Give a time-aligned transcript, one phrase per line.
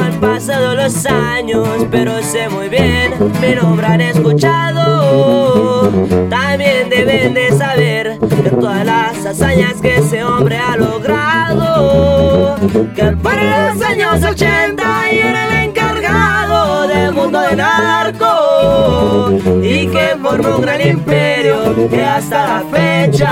[0.00, 5.90] han pasado los años, pero sé muy bien, mi nombre han escuchado.
[6.28, 12.56] También deben de saber de todas las hazañas que ese hombre ha logrado.
[12.94, 19.30] Que para los años 80 y era el encargado del mundo de narco.
[19.62, 23.28] Y que formó un gran imperio que hasta la fecha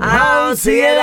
[0.00, 0.94] aún sigue.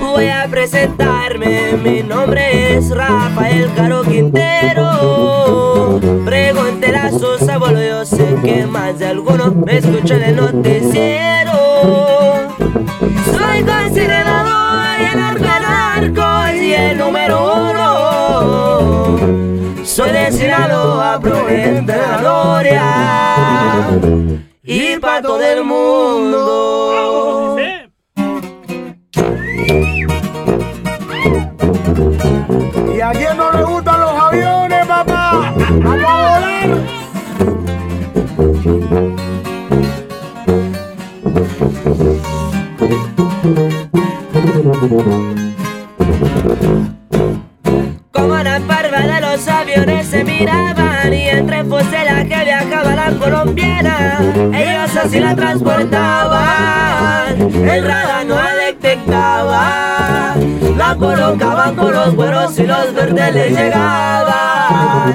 [0.00, 5.98] Voy a presentarme, mi nombre es Rafael Caro Quintero.
[6.24, 11.54] Pregúntele a sus abuelos, yo sé que más de alguno me escucha en el noticiero.
[13.32, 19.16] Soy considerado el narco y el número uno.
[19.84, 22.82] Soy de Sinaloa, proveniente de la gloria.
[24.66, 27.56] Y para todo el mundo.
[32.96, 35.54] ¿Y a quién no le gustan los aviones, papá?
[35.82, 36.70] ¡Vamos a volar!
[48.12, 52.83] Como la parva de los aviones se miraban y entre fuselaje viajaba la
[53.24, 54.18] colombiana.
[54.52, 60.34] Ellos así la transportaban, el radar no la detectaba.
[60.76, 65.14] La colocaban con los güeros y los verdes les llegaban.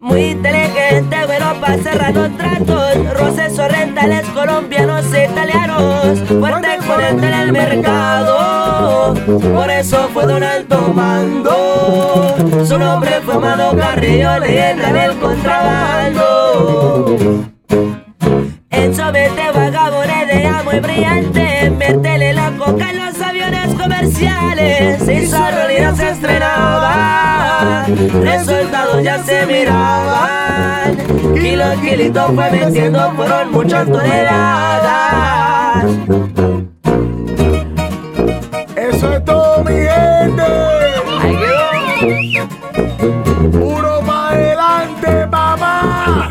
[0.00, 3.14] Muy inteligente, bueno, para cerrar los tratos.
[3.14, 6.18] Roces orientales, colombianos e italianos.
[6.28, 8.41] Fuerte exponente en el mercado.
[9.40, 12.36] Por eso fue don alto mando.
[12.66, 17.16] Su nombre fue Mano Carrillo, leyenda en el contrabando.
[18.70, 25.36] En Sobete vagabunda idea muy brillante Métele la coca en los aviones comerciales Y su
[25.36, 27.86] realidad se estrenaba
[28.22, 30.96] Resultados ya se miraban
[31.34, 34.92] Kilo kilito fue metiendo Fueron muchas toneladas
[40.02, 41.52] gente.
[43.50, 46.30] Puro para adelante, papá.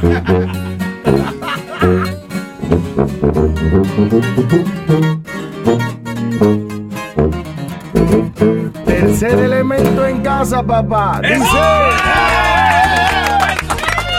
[8.86, 11.20] Tercer elemento en casa, papá.
[11.22, 11.46] Dice.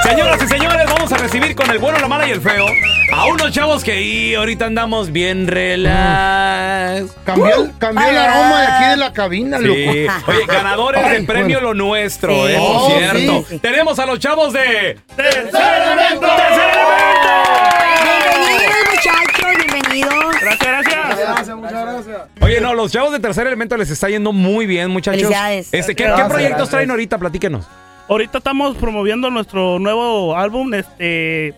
[0.02, 2.66] Señoras y señores, vamos a recibir con el bueno, la mala y el feo
[3.14, 7.12] a unos chavos que y ahorita andamos bien relax.
[7.24, 9.64] Cambió, el- cambió el aroma de aquí de la cabina, Sí.
[9.64, 9.80] loco.
[10.28, 12.52] Oye, ganadores del premio Lo Nuestro, Sí.
[12.52, 13.44] eh, por Oh, cierto.
[13.48, 13.58] sí.
[13.58, 16.26] Tenemos a los chavos de ¡Tercer elemento!
[18.34, 20.40] Bienvenidos, muchachos, bienvenidos.
[20.40, 21.18] Gracias, gracias.
[21.28, 22.16] Gracias, muchas gracias.
[22.40, 25.20] Oye, no, los chavos de Tercer Elemento les está yendo muy bien, muchachos.
[25.20, 25.68] Felicidades.
[25.72, 26.70] Este, ¿qué, Gracias, qué proyectos gracias.
[26.70, 27.18] traen ahorita?
[27.18, 27.66] Platíquenos.
[28.08, 31.54] Ahorita estamos promoviendo nuestro nuevo álbum, este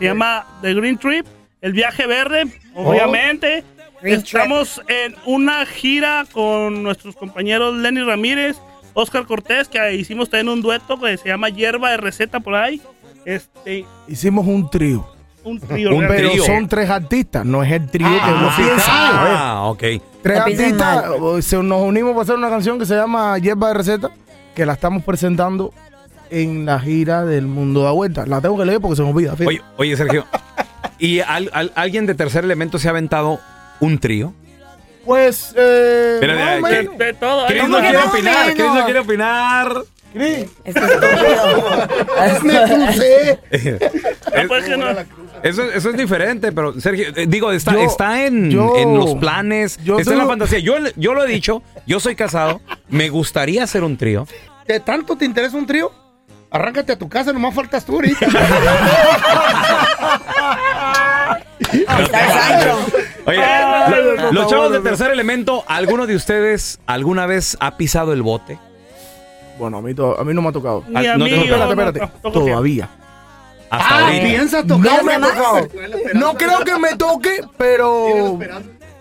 [0.00, 1.26] se llama The Green Trip,
[1.60, 3.62] el viaje verde, obviamente.
[4.02, 8.56] Green Estamos en una gira con nuestros compañeros Lenny Ramírez,
[8.94, 12.80] Oscar Cortés, que hicimos también un dueto que se llama Hierba de Receta por ahí.
[13.26, 15.06] Este, Hicimos un trío.
[15.44, 15.94] un trío.
[15.94, 16.06] Un.
[16.08, 16.44] Pero trío.
[16.44, 18.84] son tres artistas, no es el trío que uno Ah, piensa.
[18.88, 19.82] ah, ok.
[20.22, 21.04] Tres No artistas,
[21.44, 24.10] se- nos unimos para hacer una canción que se llama Hierba de Receta,
[24.54, 25.72] que la estamos presentando
[26.30, 28.24] en la gira del Mundo da Vuelta.
[28.26, 29.34] La tengo que leer porque se me olvida.
[29.44, 30.26] Oye, oye, Sergio.
[30.98, 33.40] ¿Y al- al- alguien de Tercer Elemento se ha aventado
[33.80, 34.32] un trío?
[35.04, 36.98] Pues, eh, Mira, más o eh, menos.
[36.98, 37.46] De todo.
[37.46, 37.68] Chris ¿eh?
[37.68, 38.54] no quiere opinar, menos?
[38.54, 39.72] Chris no quiere opinar.
[40.12, 42.40] Este estúpido.
[42.42, 43.38] me crucé.
[44.48, 44.86] Pues que no.
[45.42, 49.14] Eso, eso es diferente, pero Sergio, eh, digo, está, Yo- está en, yo- en los
[49.14, 50.58] planes, yo está en la fantasía.
[50.58, 54.26] Yo, yo lo he dicho, yo soy casado, me gustaría hacer un trío.
[54.66, 55.90] ¿De tanto te interesa un trío?
[56.50, 58.26] Arráncate a tu casa, nomás faltas tú ahorita.
[63.26, 63.38] Oye,
[64.16, 64.84] lo- los chavos de no.
[64.84, 68.58] tercer elemento, ¿alguno de ustedes alguna vez ha pisado el bote?
[69.58, 70.84] Bueno, a mí, to- a mí no me ha tocado.
[70.88, 72.00] Ni a no mí, te- yo Espérate, no- espérate.
[72.00, 72.88] no, toco Todavía.
[73.70, 74.24] Hasta Ah, ahorita.
[74.26, 75.04] piensas No tocar.
[75.04, 75.30] me ha más?
[75.32, 75.68] tocado.
[76.14, 78.38] No creo que me toque, pero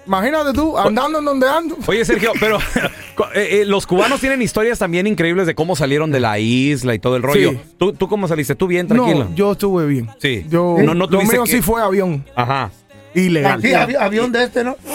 [0.10, 1.78] imagínate tú, andando en donde ando.
[1.86, 2.58] Oye, Sergio, pero
[3.36, 7.00] eh, eh, los cubanos tienen historias también increíbles de cómo salieron de la isla y
[7.00, 7.52] todo el rollo.
[7.52, 7.60] Sí.
[7.78, 8.56] ¿Tú, ¿Tú cómo saliste?
[8.56, 9.26] ¿Tú bien, tranquilo?
[9.30, 10.10] No, yo estuve bien.
[10.20, 10.46] Sí.
[10.50, 12.26] Yo, No, no lo tuviste mío que- sí fue avión.
[12.36, 12.72] Ajá.
[13.16, 13.60] Ilegal.
[13.62, 14.76] Sí, avi- avión de este, ¿no?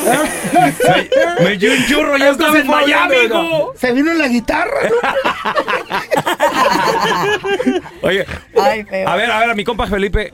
[1.40, 3.14] Me, me dio un churro, ya estás en Miami.
[3.76, 4.94] Se vino en la guitarra, ¿no?
[8.08, 8.24] Oye,
[8.60, 9.08] Ay, feo.
[9.08, 10.32] a ver, a ver, a mi compa Felipe,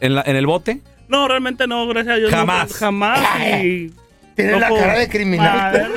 [0.00, 0.80] en, la- en el bote.
[1.08, 2.30] No, realmente no, gracias a Dios.
[2.30, 2.72] no, Jamás.
[2.74, 3.20] jamás.
[3.64, 3.92] Y...
[4.36, 5.92] Tiene no la cara de criminal.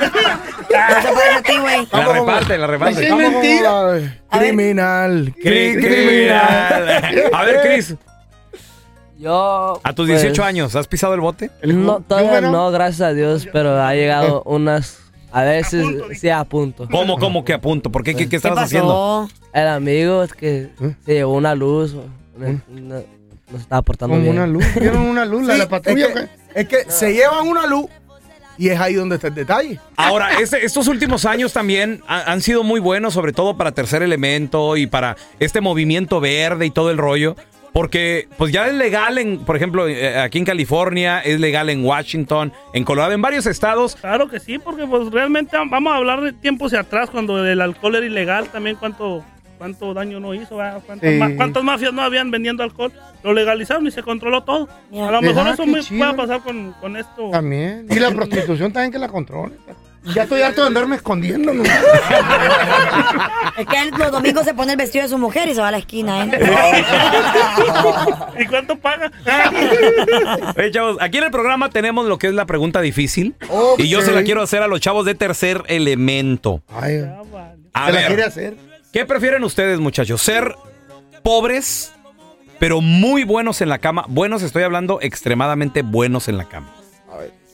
[0.72, 1.98] A.
[1.98, 3.08] La reparte, la reparte.
[3.08, 3.72] Con mentira.
[4.30, 5.34] Criminal.
[5.36, 7.28] Cri- cri- criminal.
[7.32, 7.94] A ver, Cris,
[9.18, 9.80] Yo.
[9.82, 11.50] a tus pues, 18 años, ¿has pisado el bote?
[11.62, 12.50] No, todavía bueno.
[12.52, 14.98] no, gracias a Dios, pero ha llegado unas.
[15.32, 16.88] A veces, punto, sí, a punto.
[16.90, 17.90] ¿Cómo, cómo que a punto?
[17.92, 18.14] ¿Por qué?
[18.14, 19.28] ¿Qué, qué ¿Qué estabas haciendo?
[19.52, 20.70] El amigo es que
[21.04, 21.94] se llevó una luz.
[22.36, 22.96] una- una-
[23.50, 24.30] no se estaba portando bien.
[24.30, 24.64] una luz.
[24.80, 25.44] ¿Vieron una luz?
[25.46, 26.28] La de Sí, la es patrulla.
[26.54, 27.86] es que se llevan una luz
[28.60, 29.80] y es ahí donde está el detalle.
[29.96, 34.02] Ahora, este- estos últimos años también ha- han sido muy buenos, sobre todo para Tercer
[34.02, 37.34] Elemento y para este movimiento verde y todo el rollo.
[37.72, 41.84] Porque pues ya es legal en, por ejemplo, eh, aquí en California, es legal en
[41.84, 43.94] Washington, en Colorado, en varios estados.
[43.94, 47.60] Claro que sí, porque pues realmente vamos a hablar de tiempos hacia atrás, cuando el
[47.60, 49.24] alcohol era ilegal, también cuánto
[49.60, 50.56] cuánto daño no hizo.
[50.86, 51.16] ¿Cuántas, Sí.
[51.18, 52.90] ma- cuántas mafias no habían vendiendo alcohol?
[53.22, 54.70] Lo legalizaron y se controló todo.
[54.90, 55.98] A lo mejor Ah, eso qué me chido.
[55.98, 57.28] pueda pasar con, con esto.
[57.30, 57.86] También.
[57.90, 59.52] Y la prostitución también que la controle.
[60.14, 61.52] Ya estoy harto de andarme escondiendo.
[61.52, 61.62] ¿no?
[61.62, 61.70] Es
[63.66, 65.72] que él los domingos se pone el vestido de su mujer y se va a
[65.72, 66.30] la esquina, ¿eh?
[68.38, 69.12] ¿Y cuánto paga?
[70.56, 73.34] Oye, chavos, aquí en el programa tenemos lo que es la pregunta difícil.
[73.50, 73.80] Ok.
[73.80, 76.62] Y yo se la quiero hacer a los chavos de Tercer Elemento.
[76.68, 77.60] Ay, Ah, vale.
[77.74, 78.69] A se la quiere hacer.
[78.92, 80.20] ¿Qué prefieren ustedes, muchachos?
[80.22, 80.54] ¿Ser
[81.22, 81.92] pobres,
[82.58, 84.04] pero muy buenos en la cama?
[84.08, 86.72] Buenos, estoy hablando extremadamente buenos en la cama.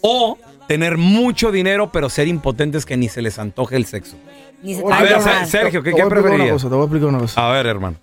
[0.01, 0.39] O
[0.69, 4.17] tener mucho dinero, pero ser impotentes que ni se les antoje el sexo.
[4.63, 6.53] Ni se A A ver, Sergio, ¿qué, Te qué voy a explicar una preferirías?
[6.53, 7.49] cosa, te voy a explicar una cosa.
[7.49, 7.97] A ver, hermano.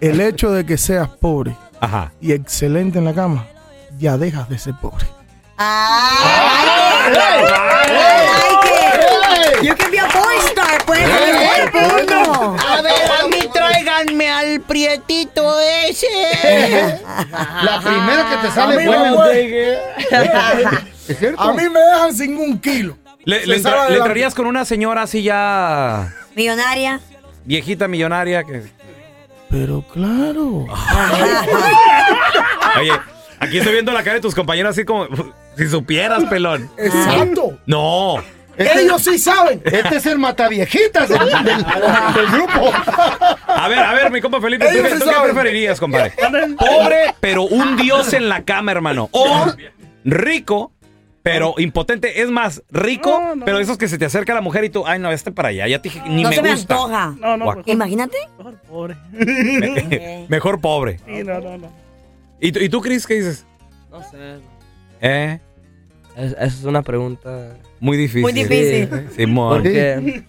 [0.00, 2.12] El hecho de que seas pobre Ajá.
[2.20, 3.46] y excelente en la cama,
[3.98, 5.06] ya dejas de ser pobre.
[5.56, 7.12] ¡Ay!
[7.16, 8.56] ¡Ay,
[9.60, 9.66] que!
[9.66, 9.98] You can be
[11.68, 12.92] A ver,
[13.22, 16.06] a mí tráiganme al prietito ese.
[17.62, 19.10] La primera que te sale buena.
[21.38, 22.96] A mí me dejan sin un kilo.
[23.24, 23.98] ¿Le, le entra- sale le adelante.
[23.98, 26.98] entrarías con una señora así ya Millonaria.
[27.44, 28.64] viejita millonaria que...
[29.48, 30.66] Pero claro.
[32.80, 32.92] Oye,
[33.38, 35.06] aquí estoy viendo la cara de tus compañeros así como...
[35.56, 36.70] Si supieras, pelón.
[36.78, 37.58] Exacto.
[37.66, 38.16] No.
[38.56, 39.62] Este, Ellos sí saben.
[39.64, 42.70] este es el mataviejitas del, del- del grupo.
[43.46, 45.32] A ver, a ver, mi compa Felipe, ¿tú, Ellos qué- sí tú qué saben.
[45.34, 46.12] preferirías, compadre?
[46.58, 49.08] Pobre, pero un dios en la cama, hermano.
[49.12, 49.46] O
[50.04, 50.72] rico,
[51.22, 52.20] pero impotente.
[52.22, 53.44] Es más, rico, No, no.
[53.44, 55.66] pero esos que se te acerca la mujer y tú, ay, no, este para allá,
[55.68, 56.74] ya te dije, ni No me se me gusta.
[56.74, 57.14] antoja.
[57.20, 58.16] No, no, Guac- pues, Imagínate.
[58.38, 58.96] mejor pobre.
[60.28, 60.98] Mejor pobre.
[61.06, 61.72] Sí, no, no, no.
[62.40, 63.46] ¿Y, tú- ¿Y tú, Chris, qué dices?
[63.90, 64.38] No sé.
[65.00, 65.38] Eh,
[66.16, 67.56] Es- Esa es una pregunta.
[67.80, 68.22] muy difícil.
[68.22, 69.08] Muy difícil.
[69.16, 69.48] Simón.
[69.62, 70.24] Porque.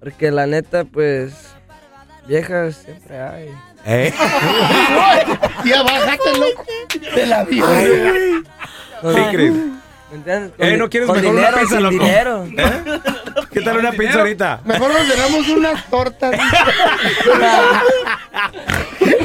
[0.00, 1.32] Porque la neta, pues.
[2.26, 3.48] Viejas siempre hay.
[3.84, 4.12] Eh,
[5.64, 6.64] Ya bájate, loco.
[7.14, 7.66] De la vida.
[9.02, 9.52] Sí, Chris.
[10.10, 10.52] ¿Me entiendes?
[10.58, 11.94] Eh, ¿no quieres con mejor una dinero, pizza, sin loco?
[12.04, 12.46] dinero.
[13.52, 14.60] ¿Qué tal una pizza ahorita?
[14.64, 16.32] Mejor nos ordenamos unas tortas.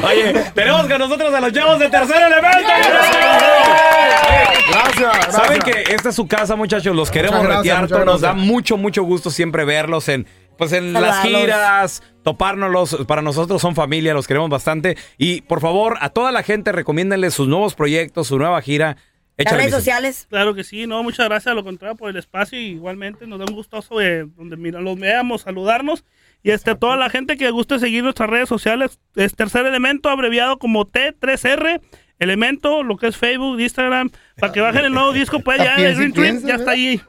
[0.04, 2.68] Oye, tenemos con nosotros a los chavos de tercer elemento.
[4.72, 5.34] Gracias, gracias.
[5.34, 6.94] Saben que esta es su casa, muchachos.
[6.96, 8.06] Los queremos Muchas retear.
[8.06, 10.26] Nos da mucho, mucho gusto siempre verlos en,
[10.56, 13.04] pues en las giras, topárnoslos.
[13.06, 14.96] Para nosotros son familia, los queremos bastante.
[15.18, 18.96] Y por favor, a toda la gente, recomiéndenle sus nuevos proyectos, su nueva gira.
[19.36, 20.26] Las redes sociales.
[20.28, 23.38] Claro que sí, no, muchas gracias a lo contrario por el espacio y igualmente nos
[23.38, 26.04] da un gustoso de donde mira, los veamos, saludarnos
[26.42, 30.58] y este toda la gente que guste seguir nuestras redes sociales, es Tercer Elemento abreviado
[30.58, 31.80] como T3R
[32.22, 35.96] Elemento, lo que es Facebook, Instagram, para que bajen el nuevo disco, pues ya el
[35.96, 37.00] Green Trip ya está allí.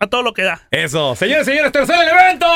[0.00, 0.60] A todo lo que da.
[0.70, 2.46] Eso, señores, señores, tercer elemento.